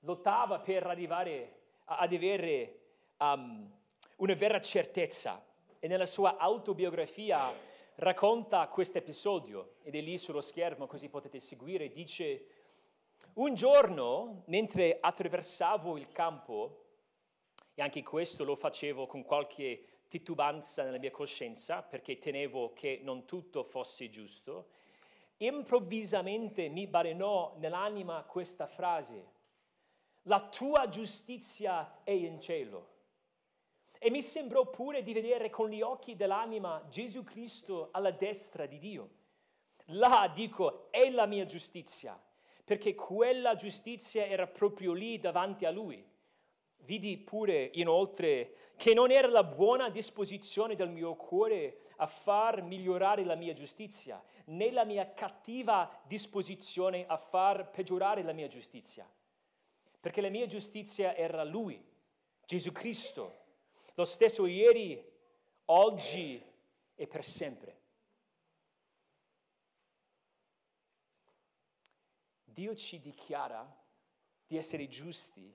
[0.00, 2.80] lottava per arrivare ad avere
[3.18, 3.77] um,
[4.18, 5.44] una vera certezza
[5.78, 7.52] e nella sua autobiografia
[7.96, 12.46] racconta questo episodio ed è lì sullo schermo così potete seguire, dice
[13.34, 16.84] un giorno mentre attraversavo il campo,
[17.74, 23.24] e anche questo lo facevo con qualche titubanza nella mia coscienza perché tenevo che non
[23.24, 24.70] tutto fosse giusto,
[25.36, 29.36] improvvisamente mi balenò nell'anima questa frase,
[30.22, 32.96] la tua giustizia è in cielo.
[33.98, 38.78] E mi sembrò pure di vedere con gli occhi dell'anima Gesù Cristo alla destra di
[38.78, 39.10] Dio.
[39.92, 42.20] Là dico, è la mia giustizia,
[42.64, 46.04] perché quella giustizia era proprio lì davanti a lui.
[46.82, 53.24] Vidi pure inoltre che non era la buona disposizione del mio cuore a far migliorare
[53.24, 59.10] la mia giustizia, né la mia cattiva disposizione a far peggiorare la mia giustizia,
[60.00, 61.82] perché la mia giustizia era lui,
[62.46, 63.46] Gesù Cristo
[63.98, 65.04] lo stesso ieri,
[65.66, 66.40] oggi
[66.94, 67.80] e per sempre.
[72.44, 73.68] Dio ci dichiara
[74.46, 75.52] di essere giusti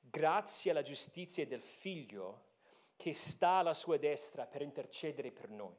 [0.00, 2.44] grazie alla giustizia del Figlio
[2.96, 5.76] che sta alla sua destra per intercedere per noi.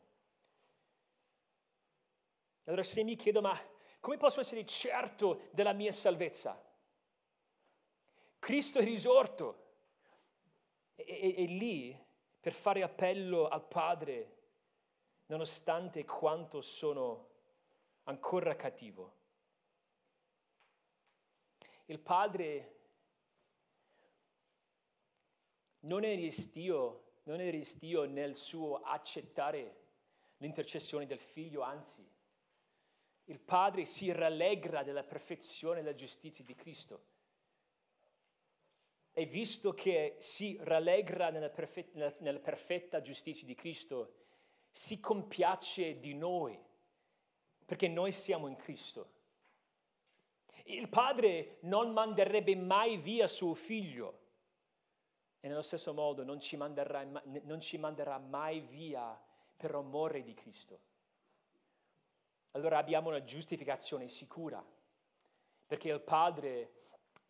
[2.66, 3.60] Allora se mi chiedo, ma
[3.99, 6.64] come posso essere certo della mia salvezza?
[8.38, 9.66] Cristo è risorto
[11.08, 11.97] è, è, lì
[12.39, 14.36] per fare appello al Padre,
[15.28, 17.30] nonostante quanto sono
[18.03, 19.16] ancora cattivo.
[21.86, 22.76] Il Padre
[25.82, 29.86] non è restio, non è restio nel suo accettare
[30.38, 32.05] l'intercessione del figlio, anzi,
[33.26, 37.16] il Padre si rallegra della perfezione e della giustizia di Cristo.
[39.18, 44.13] E visto che si rallegra nella perfetta, nella perfetta giustizia di Cristo,
[44.70, 46.59] si compiace di noi,
[47.65, 49.15] perché noi siamo in Cristo.
[50.65, 54.20] Il Padre non manderebbe mai via suo figlio
[55.39, 59.20] e nello stesso modo non ci manderà, non ci manderà mai via
[59.55, 60.88] per amore di Cristo
[62.57, 64.63] allora abbiamo una giustificazione sicura,
[65.68, 66.72] perché il Padre,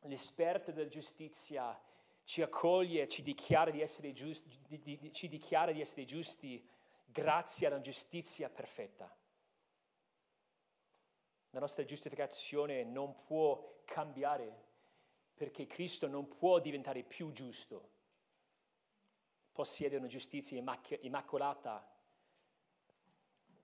[0.01, 1.79] l'esperto della giustizia,
[2.23, 6.65] ci accoglie, ci dichiara di essere giusti, di, di, ci dichiara di essere giusti
[7.05, 9.13] grazie alla giustizia perfetta.
[11.51, 14.65] La nostra giustificazione non può cambiare
[15.33, 17.89] perché Cristo non può diventare più giusto,
[19.51, 20.61] possiede una giustizia
[21.01, 21.95] immacolata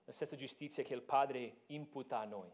[0.04, 2.52] la stessa giustizia che il Padre imputa a noi.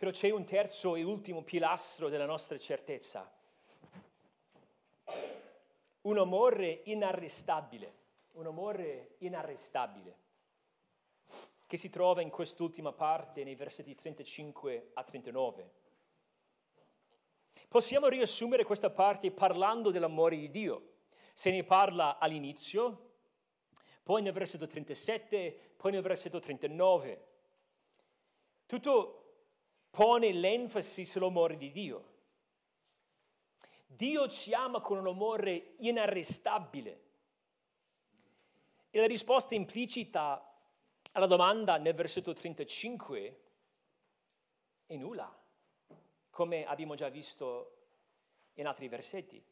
[0.00, 3.30] Però c'è un terzo e ultimo pilastro della nostra certezza,
[6.00, 7.92] un amore inarrestabile,
[8.32, 10.16] un amore inarrestabile,
[11.66, 15.70] che si trova in quest'ultima parte nei versetti 35 a 39.
[17.68, 20.92] Possiamo riassumere questa parte parlando dell'amore di Dio.
[21.34, 23.16] Se ne parla all'inizio,
[24.02, 27.26] poi nel versetto 37, poi nel versetto 39.
[28.64, 29.19] Tutto
[29.90, 32.08] pone l'enfasi sull'amore di Dio.
[33.86, 37.08] Dio ci ama con un amore inarrestabile.
[38.90, 40.44] E la risposta implicita
[41.12, 43.40] alla domanda nel versetto 35
[44.86, 45.32] è nulla,
[46.30, 47.78] come abbiamo già visto
[48.54, 49.44] in altri versetti.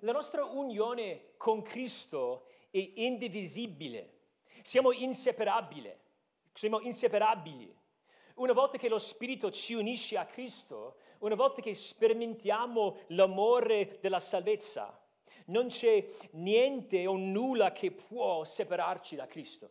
[0.00, 4.26] La nostra unione con Cristo è indivisibile,
[4.62, 5.96] siamo inseparabili,
[6.52, 7.75] siamo inseparabili.
[8.36, 14.18] Una volta che lo Spirito ci unisce a Cristo, una volta che sperimentiamo l'amore della
[14.18, 14.98] salvezza,
[15.46, 19.70] non c'è niente o nulla che può separarci da Cristo.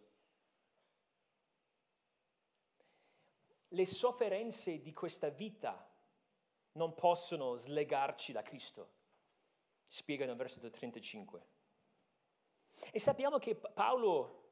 [3.69, 5.89] Le sofferenze di questa vita
[6.73, 8.95] non possono slegarci da Cristo
[9.85, 11.47] spiega nel versetto 35.
[12.91, 14.44] E sappiamo che Paolo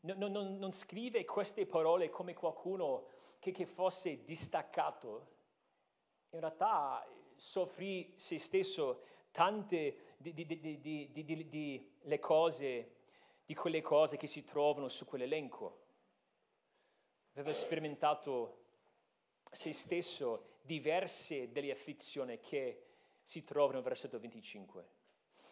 [0.00, 3.06] non, non, non scrive queste parole come qualcuno
[3.38, 5.38] che, che fosse distaccato.
[6.30, 12.90] In realtà soffrì se stesso tante di, di, di, di, le cose,
[13.44, 15.78] di quelle cose che si trovano su quell'elenco.
[17.34, 18.58] Aveva sperimentato
[19.50, 22.84] se stesso diverse delle afflizioni che
[23.22, 24.88] si trova nel versetto 25.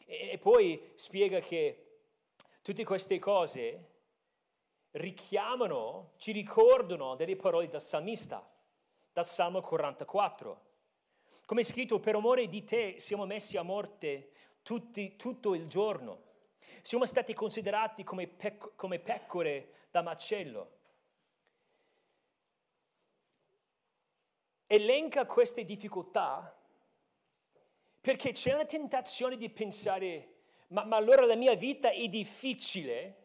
[0.07, 2.01] E, e poi spiega che
[2.63, 3.97] tutte queste cose
[4.93, 8.49] richiamano, ci ricordano delle parole del salmista,
[9.13, 10.67] dal Salmo 44.
[11.45, 14.33] Come è scritto, per amore di te siamo messi a morte
[14.63, 16.25] tutti, tutto il giorno.
[16.83, 20.77] Siamo stati considerati come, pec- come pecore da macello.
[24.67, 26.55] Elenca queste difficoltà
[28.01, 30.37] perché c'è una tentazione di pensare,
[30.69, 33.18] ma, ma allora la mia vita è difficile.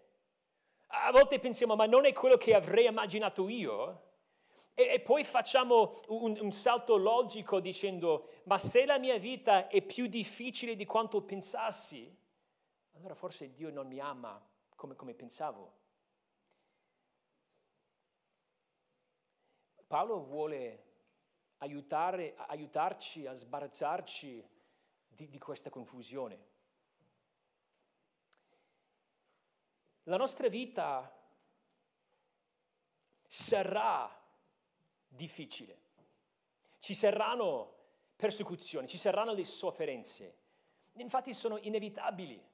[0.96, 4.12] A volte pensiamo, ma non è quello che avrei immaginato io.
[4.76, 10.08] E, poi facciamo un, un, salto logico dicendo, ma se la mia vita è più
[10.08, 12.16] difficile di quanto pensassi,
[12.96, 14.44] allora forse Dio non mi ama
[14.76, 15.82] come, come pensavo.
[19.86, 20.84] Paolo vuole
[21.58, 24.50] aiutare, aiutarci a sbarazzarci
[25.08, 26.52] di, di questa confusione.
[30.04, 31.12] La nostra vita
[33.26, 34.22] sarà
[35.08, 35.78] difficile,
[36.80, 37.74] ci saranno
[38.16, 40.38] persecuzioni, ci saranno le sofferenze,
[40.94, 42.52] infatti sono inevitabili.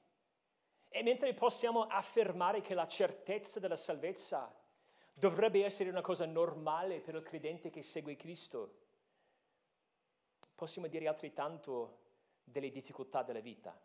[0.92, 4.52] E mentre possiamo affermare che la certezza della salvezza
[5.14, 8.78] dovrebbe essere una cosa normale per il credente che segue Cristo,
[10.54, 11.98] possiamo dire altrettanto
[12.42, 13.78] delle difficoltà della vita.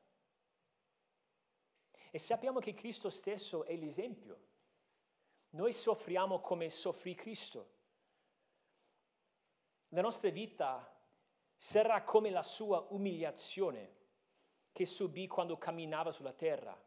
[2.15, 4.39] E sappiamo che Cristo stesso è l'esempio.
[5.49, 7.71] Noi soffriamo come soffrì Cristo.
[9.89, 10.97] La nostra vita
[11.57, 13.95] sarà come la sua umiliazione
[14.71, 16.81] che subì quando camminava sulla terra.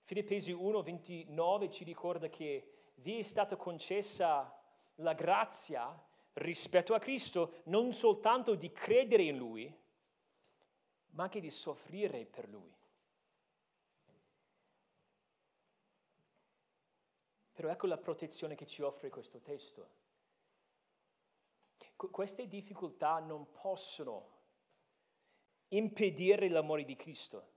[0.00, 4.52] Filippesi 1:29 ci ricorda che vi è stata concessa
[4.96, 5.96] la grazia
[6.32, 9.72] rispetto a Cristo non soltanto di credere in Lui,
[11.10, 12.82] ma anche di soffrire per Lui.
[17.64, 19.88] Però ecco la protezione che ci offre questo testo.
[21.96, 24.32] queste difficoltà non possono
[25.68, 27.52] impedire l'amore di Cristo.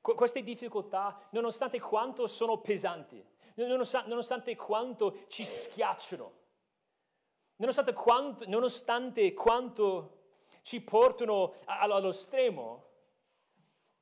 [0.00, 3.20] queste difficoltà, nonostante quanto sono pesanti,
[3.56, 6.32] nonostante quanto ci schiacciano,
[7.56, 10.20] nonostante quanto, nonostante quanto
[10.62, 12.87] ci portano allo stremo,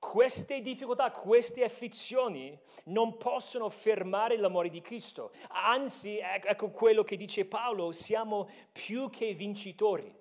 [0.07, 5.33] queste difficoltà, queste afflizioni non possono fermare l'amore di Cristo.
[5.49, 10.15] Anzi, ecco quello che dice Paolo, siamo più che vincitori.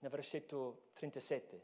[0.00, 1.62] Nel versetto 37.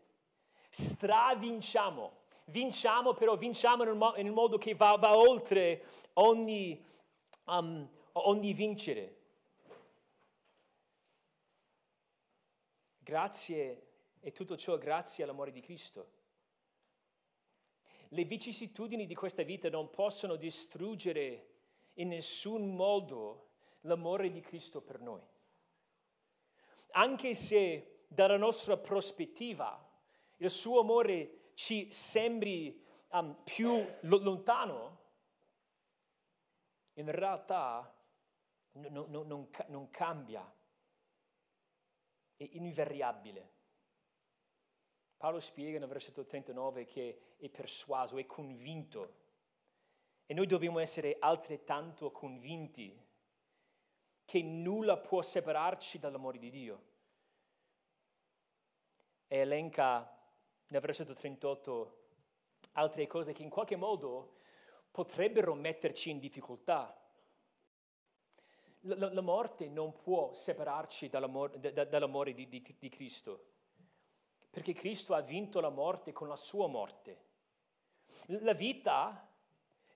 [0.70, 2.26] Stravinciamo.
[2.45, 5.84] Vinciamo, però vinciamo in un modo che va, va oltre
[6.14, 6.82] ogni,
[7.47, 9.16] um, ogni vincere.
[13.01, 13.86] Grazie
[14.20, 16.17] e tutto ciò grazie all'amore di Cristo.
[18.09, 21.46] Le vicissitudini di questa vita non possono distruggere
[21.94, 23.50] in nessun modo
[23.82, 25.22] l'amore di Cristo per noi.
[26.92, 29.86] Anche se dalla nostra prospettiva
[30.36, 34.96] il suo amore ci sembri um, più lontano,
[36.94, 37.94] in realtà
[38.72, 40.50] non, non, non, non cambia,
[42.36, 43.56] è invariabile.
[45.18, 49.16] Paolo spiega nel versetto 39 che è persuaso, è convinto.
[50.26, 52.96] E noi dobbiamo essere altrettanto convinti
[54.24, 56.82] che nulla può separarci dall'amore di Dio.
[59.26, 60.08] E elenca
[60.68, 62.06] nel versetto 38
[62.72, 64.36] altre cose che in qualche modo
[64.92, 66.96] potrebbero metterci in difficoltà.
[68.82, 71.58] La, la morte non può separarci dall'amore,
[71.88, 73.56] dall'amore di, di, di Cristo
[74.59, 77.26] perché Cristo ha vinto la morte con la sua morte.
[78.26, 79.24] La vita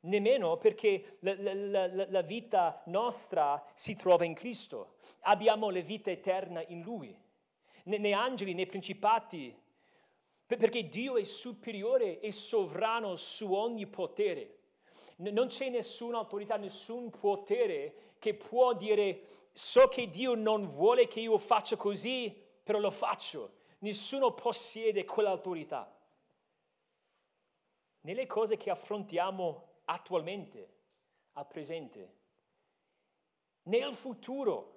[0.02, 4.98] nemmeno perché la, la, la, la, vita nostra si trova in Cristo.
[5.22, 7.12] Abbiamo la vita eterna in Lui.
[7.84, 9.52] Né, né angeli né principati,
[10.46, 14.58] perché Dio è superiore e sovrano su ogni potere.
[15.16, 21.18] Non c'è nessuna autorità, nessun potere che può dire so che Dio non vuole che
[21.18, 22.32] io faccia così,
[22.62, 25.90] però lo faccio nessuno possiede quell'autorità.
[28.00, 30.74] Nelle cose che affrontiamo attualmente,
[31.32, 32.16] al presente,
[33.64, 34.70] nel futuro.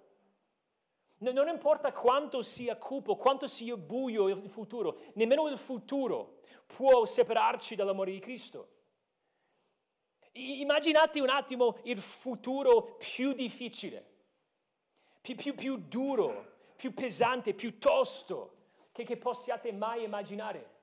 [1.17, 7.75] Non importa quanto sia cupo, quanto sia buio il futuro, nemmeno il futuro può separarci
[7.75, 8.73] dall'amore di Cristo.
[10.33, 14.05] Immaginate un attimo il futuro più difficile,
[15.21, 18.54] più, più, più duro, più pesante, più tosto
[18.95, 20.73] che, che possiate mai immaginare.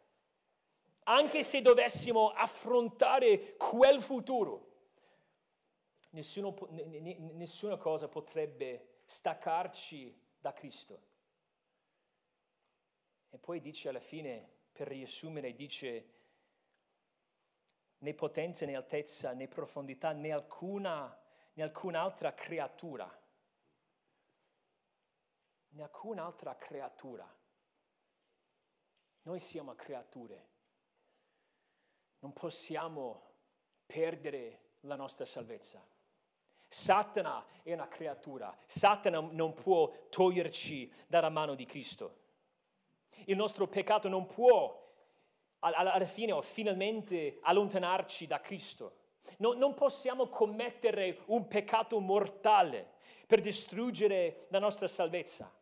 [1.04, 4.70] Anche se dovessimo affrontare quel futuro,
[6.10, 6.54] nessuno,
[7.32, 11.00] nessuna cosa potrebbe staccarci da Cristo.
[13.30, 16.10] E poi dice alla fine, per riassumere, dice
[17.96, 21.18] né potenza né altezza né profondità né alcuna,
[21.54, 23.10] né alcun'altra creatura,
[25.70, 27.40] né alcun'altra creatura
[29.22, 30.48] noi siamo creature.
[32.20, 33.30] Non possiamo
[33.86, 35.84] perdere la nostra salvezza.
[36.68, 38.56] Satana è una creatura.
[38.64, 42.20] Satana non può toglierci dalla mano di Cristo.
[43.26, 44.80] Il nostro peccato non può
[45.58, 48.96] alla fine o finalmente allontanarci da Cristo.
[49.38, 52.94] No, non possiamo commettere un peccato mortale
[53.26, 55.52] per distruggere la nostra salvezza.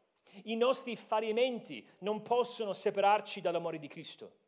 [0.44, 4.38] I nostri fallimenti non possono separarci dall'amore di Cristo.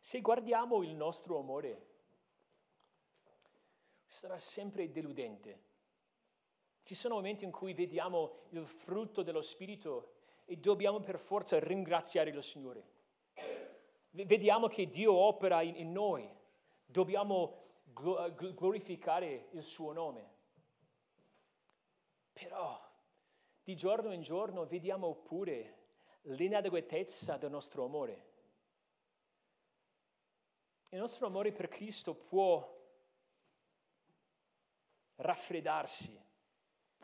[0.00, 1.86] Se guardiamo il nostro amore,
[4.06, 5.62] sarà sempre deludente.
[6.82, 10.12] Ci sono momenti in cui vediamo il frutto dello Spirito
[10.44, 12.92] e dobbiamo per forza ringraziare il Signore.
[14.10, 16.28] Vediamo che Dio opera in, noi,
[16.84, 17.62] dobbiamo
[17.92, 20.32] glorificare il suo nome.
[22.32, 22.83] Però
[23.64, 25.82] di giorno in giorno vediamo pure
[26.22, 28.32] l'inadeguatezza del nostro amore.
[30.90, 32.72] Il nostro amore per Cristo può
[35.16, 36.22] raffreddarsi,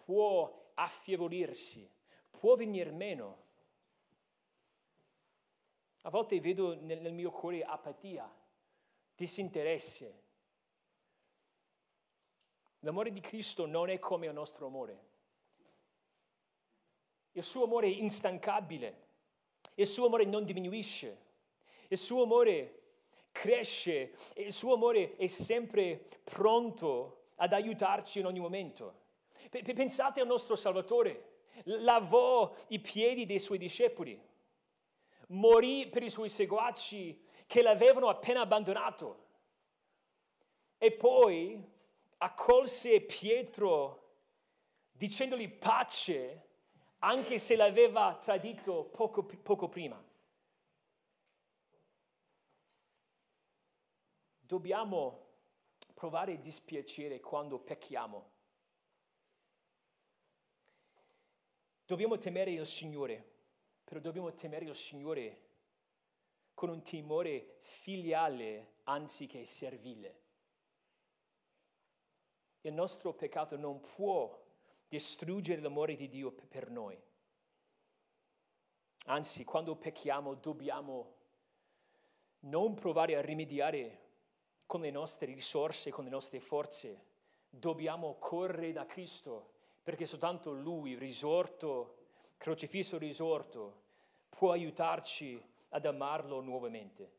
[0.05, 1.91] può affievolirsi,
[2.29, 3.49] può venire meno.
[6.03, 8.31] A volte vedo nel, nel mio cuore apatia,
[9.15, 10.23] disinteresse.
[12.81, 15.09] L'amore di Cristo non è come il nostro amore.
[17.33, 19.07] Il suo amore è instancabile,
[19.75, 21.19] il suo amore non diminuisce,
[21.89, 22.81] il suo amore
[23.33, 28.99] cresce il suo amore è sempre pronto ad aiutarci in ogni momento.
[29.51, 34.21] Pensate al nostro Salvatore, lavò i piedi dei suoi discepoli,
[35.29, 39.29] morì per i suoi seguaci che l'avevano appena abbandonato.
[40.77, 41.63] E poi
[42.19, 43.97] accolse Pietro
[44.93, 46.49] dicendogli pace
[47.01, 50.03] anche se l'aveva tradito poco, poco prima.
[54.41, 55.29] Dobbiamo
[55.95, 58.31] provare dispiacere quando pecchiamo.
[61.87, 63.25] Dobbiamo temere il Signore,
[63.85, 65.49] però dobbiamo temere il Signore
[66.55, 70.19] con un timore filiale anziché servile.
[72.63, 74.50] Il nostro peccato non può
[74.91, 77.01] distruggere l'amore di Dio per noi.
[79.05, 81.15] Anzi, quando pecchiamo dobbiamo
[82.41, 84.09] non provare a rimediare
[84.67, 87.07] con le nostre risorse, con le nostre forze.
[87.49, 93.83] Dobbiamo correre da Cristo perché soltanto Lui, risorto, crocifisso risorto,
[94.29, 97.19] può aiutarci ad amarlo nuovamente.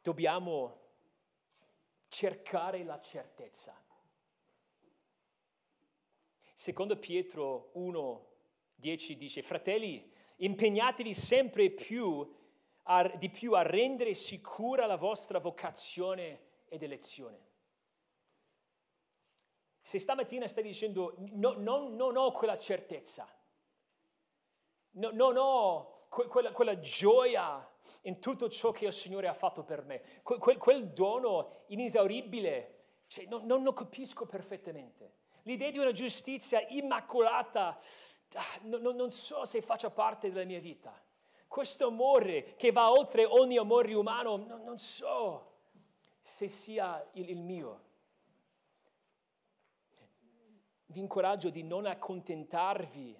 [0.00, 0.85] Dobbiamo
[2.16, 3.78] cercare la certezza.
[6.54, 8.26] Secondo Pietro 1,
[8.74, 12.34] 10 dice, fratelli, impegnatevi sempre più
[12.84, 17.38] a, di più a rendere sicura la vostra vocazione ed elezione.
[19.82, 23.28] Se stamattina stai dicendo no, no, non ho quella certezza,
[24.96, 27.66] no, non ho que, quella, quella, gioia
[28.02, 32.74] in tutto ciò che il Signore ha fatto per me, quel, quel dono inesauribile,
[33.06, 35.14] cioè, non, non lo capisco perfettamente.
[35.42, 37.78] L'idea di una giustizia immacolata,
[38.34, 41.00] ah, non so se faccia parte della mia vita
[41.48, 45.54] questo amore che va oltre ogni amore umano, non so
[46.20, 47.84] se sia il, il mio.
[50.86, 53.18] Vi incoraggio di non accontentarvi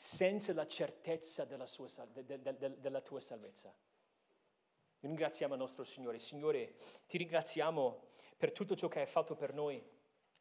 [0.00, 3.74] senza la certezza della, sua, de, de, de, della tua salvezza.
[5.00, 6.20] Ringraziamo il nostro Signore.
[6.20, 6.76] Signore,
[7.06, 9.82] ti ringraziamo per tutto ciò che hai fatto per noi.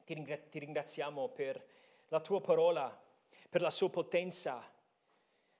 [0.04, 1.66] Ti ringraziamo per
[2.10, 2.88] la tua parola,
[3.50, 4.76] per la sua potenza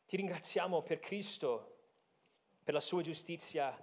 [0.08, 1.80] ti ringraziamo per Cristo,
[2.64, 3.78] per la sua giustizia,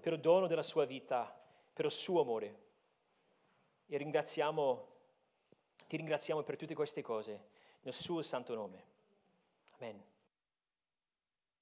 [0.00, 1.24] per il dono della sua vita,
[1.72, 2.66] per il suo amore.
[3.86, 4.88] E ringraziamo,
[5.86, 7.50] ti ringraziamo per tutte queste cose,
[7.82, 8.87] nel suo santo nome.
[9.80, 10.07] Amen.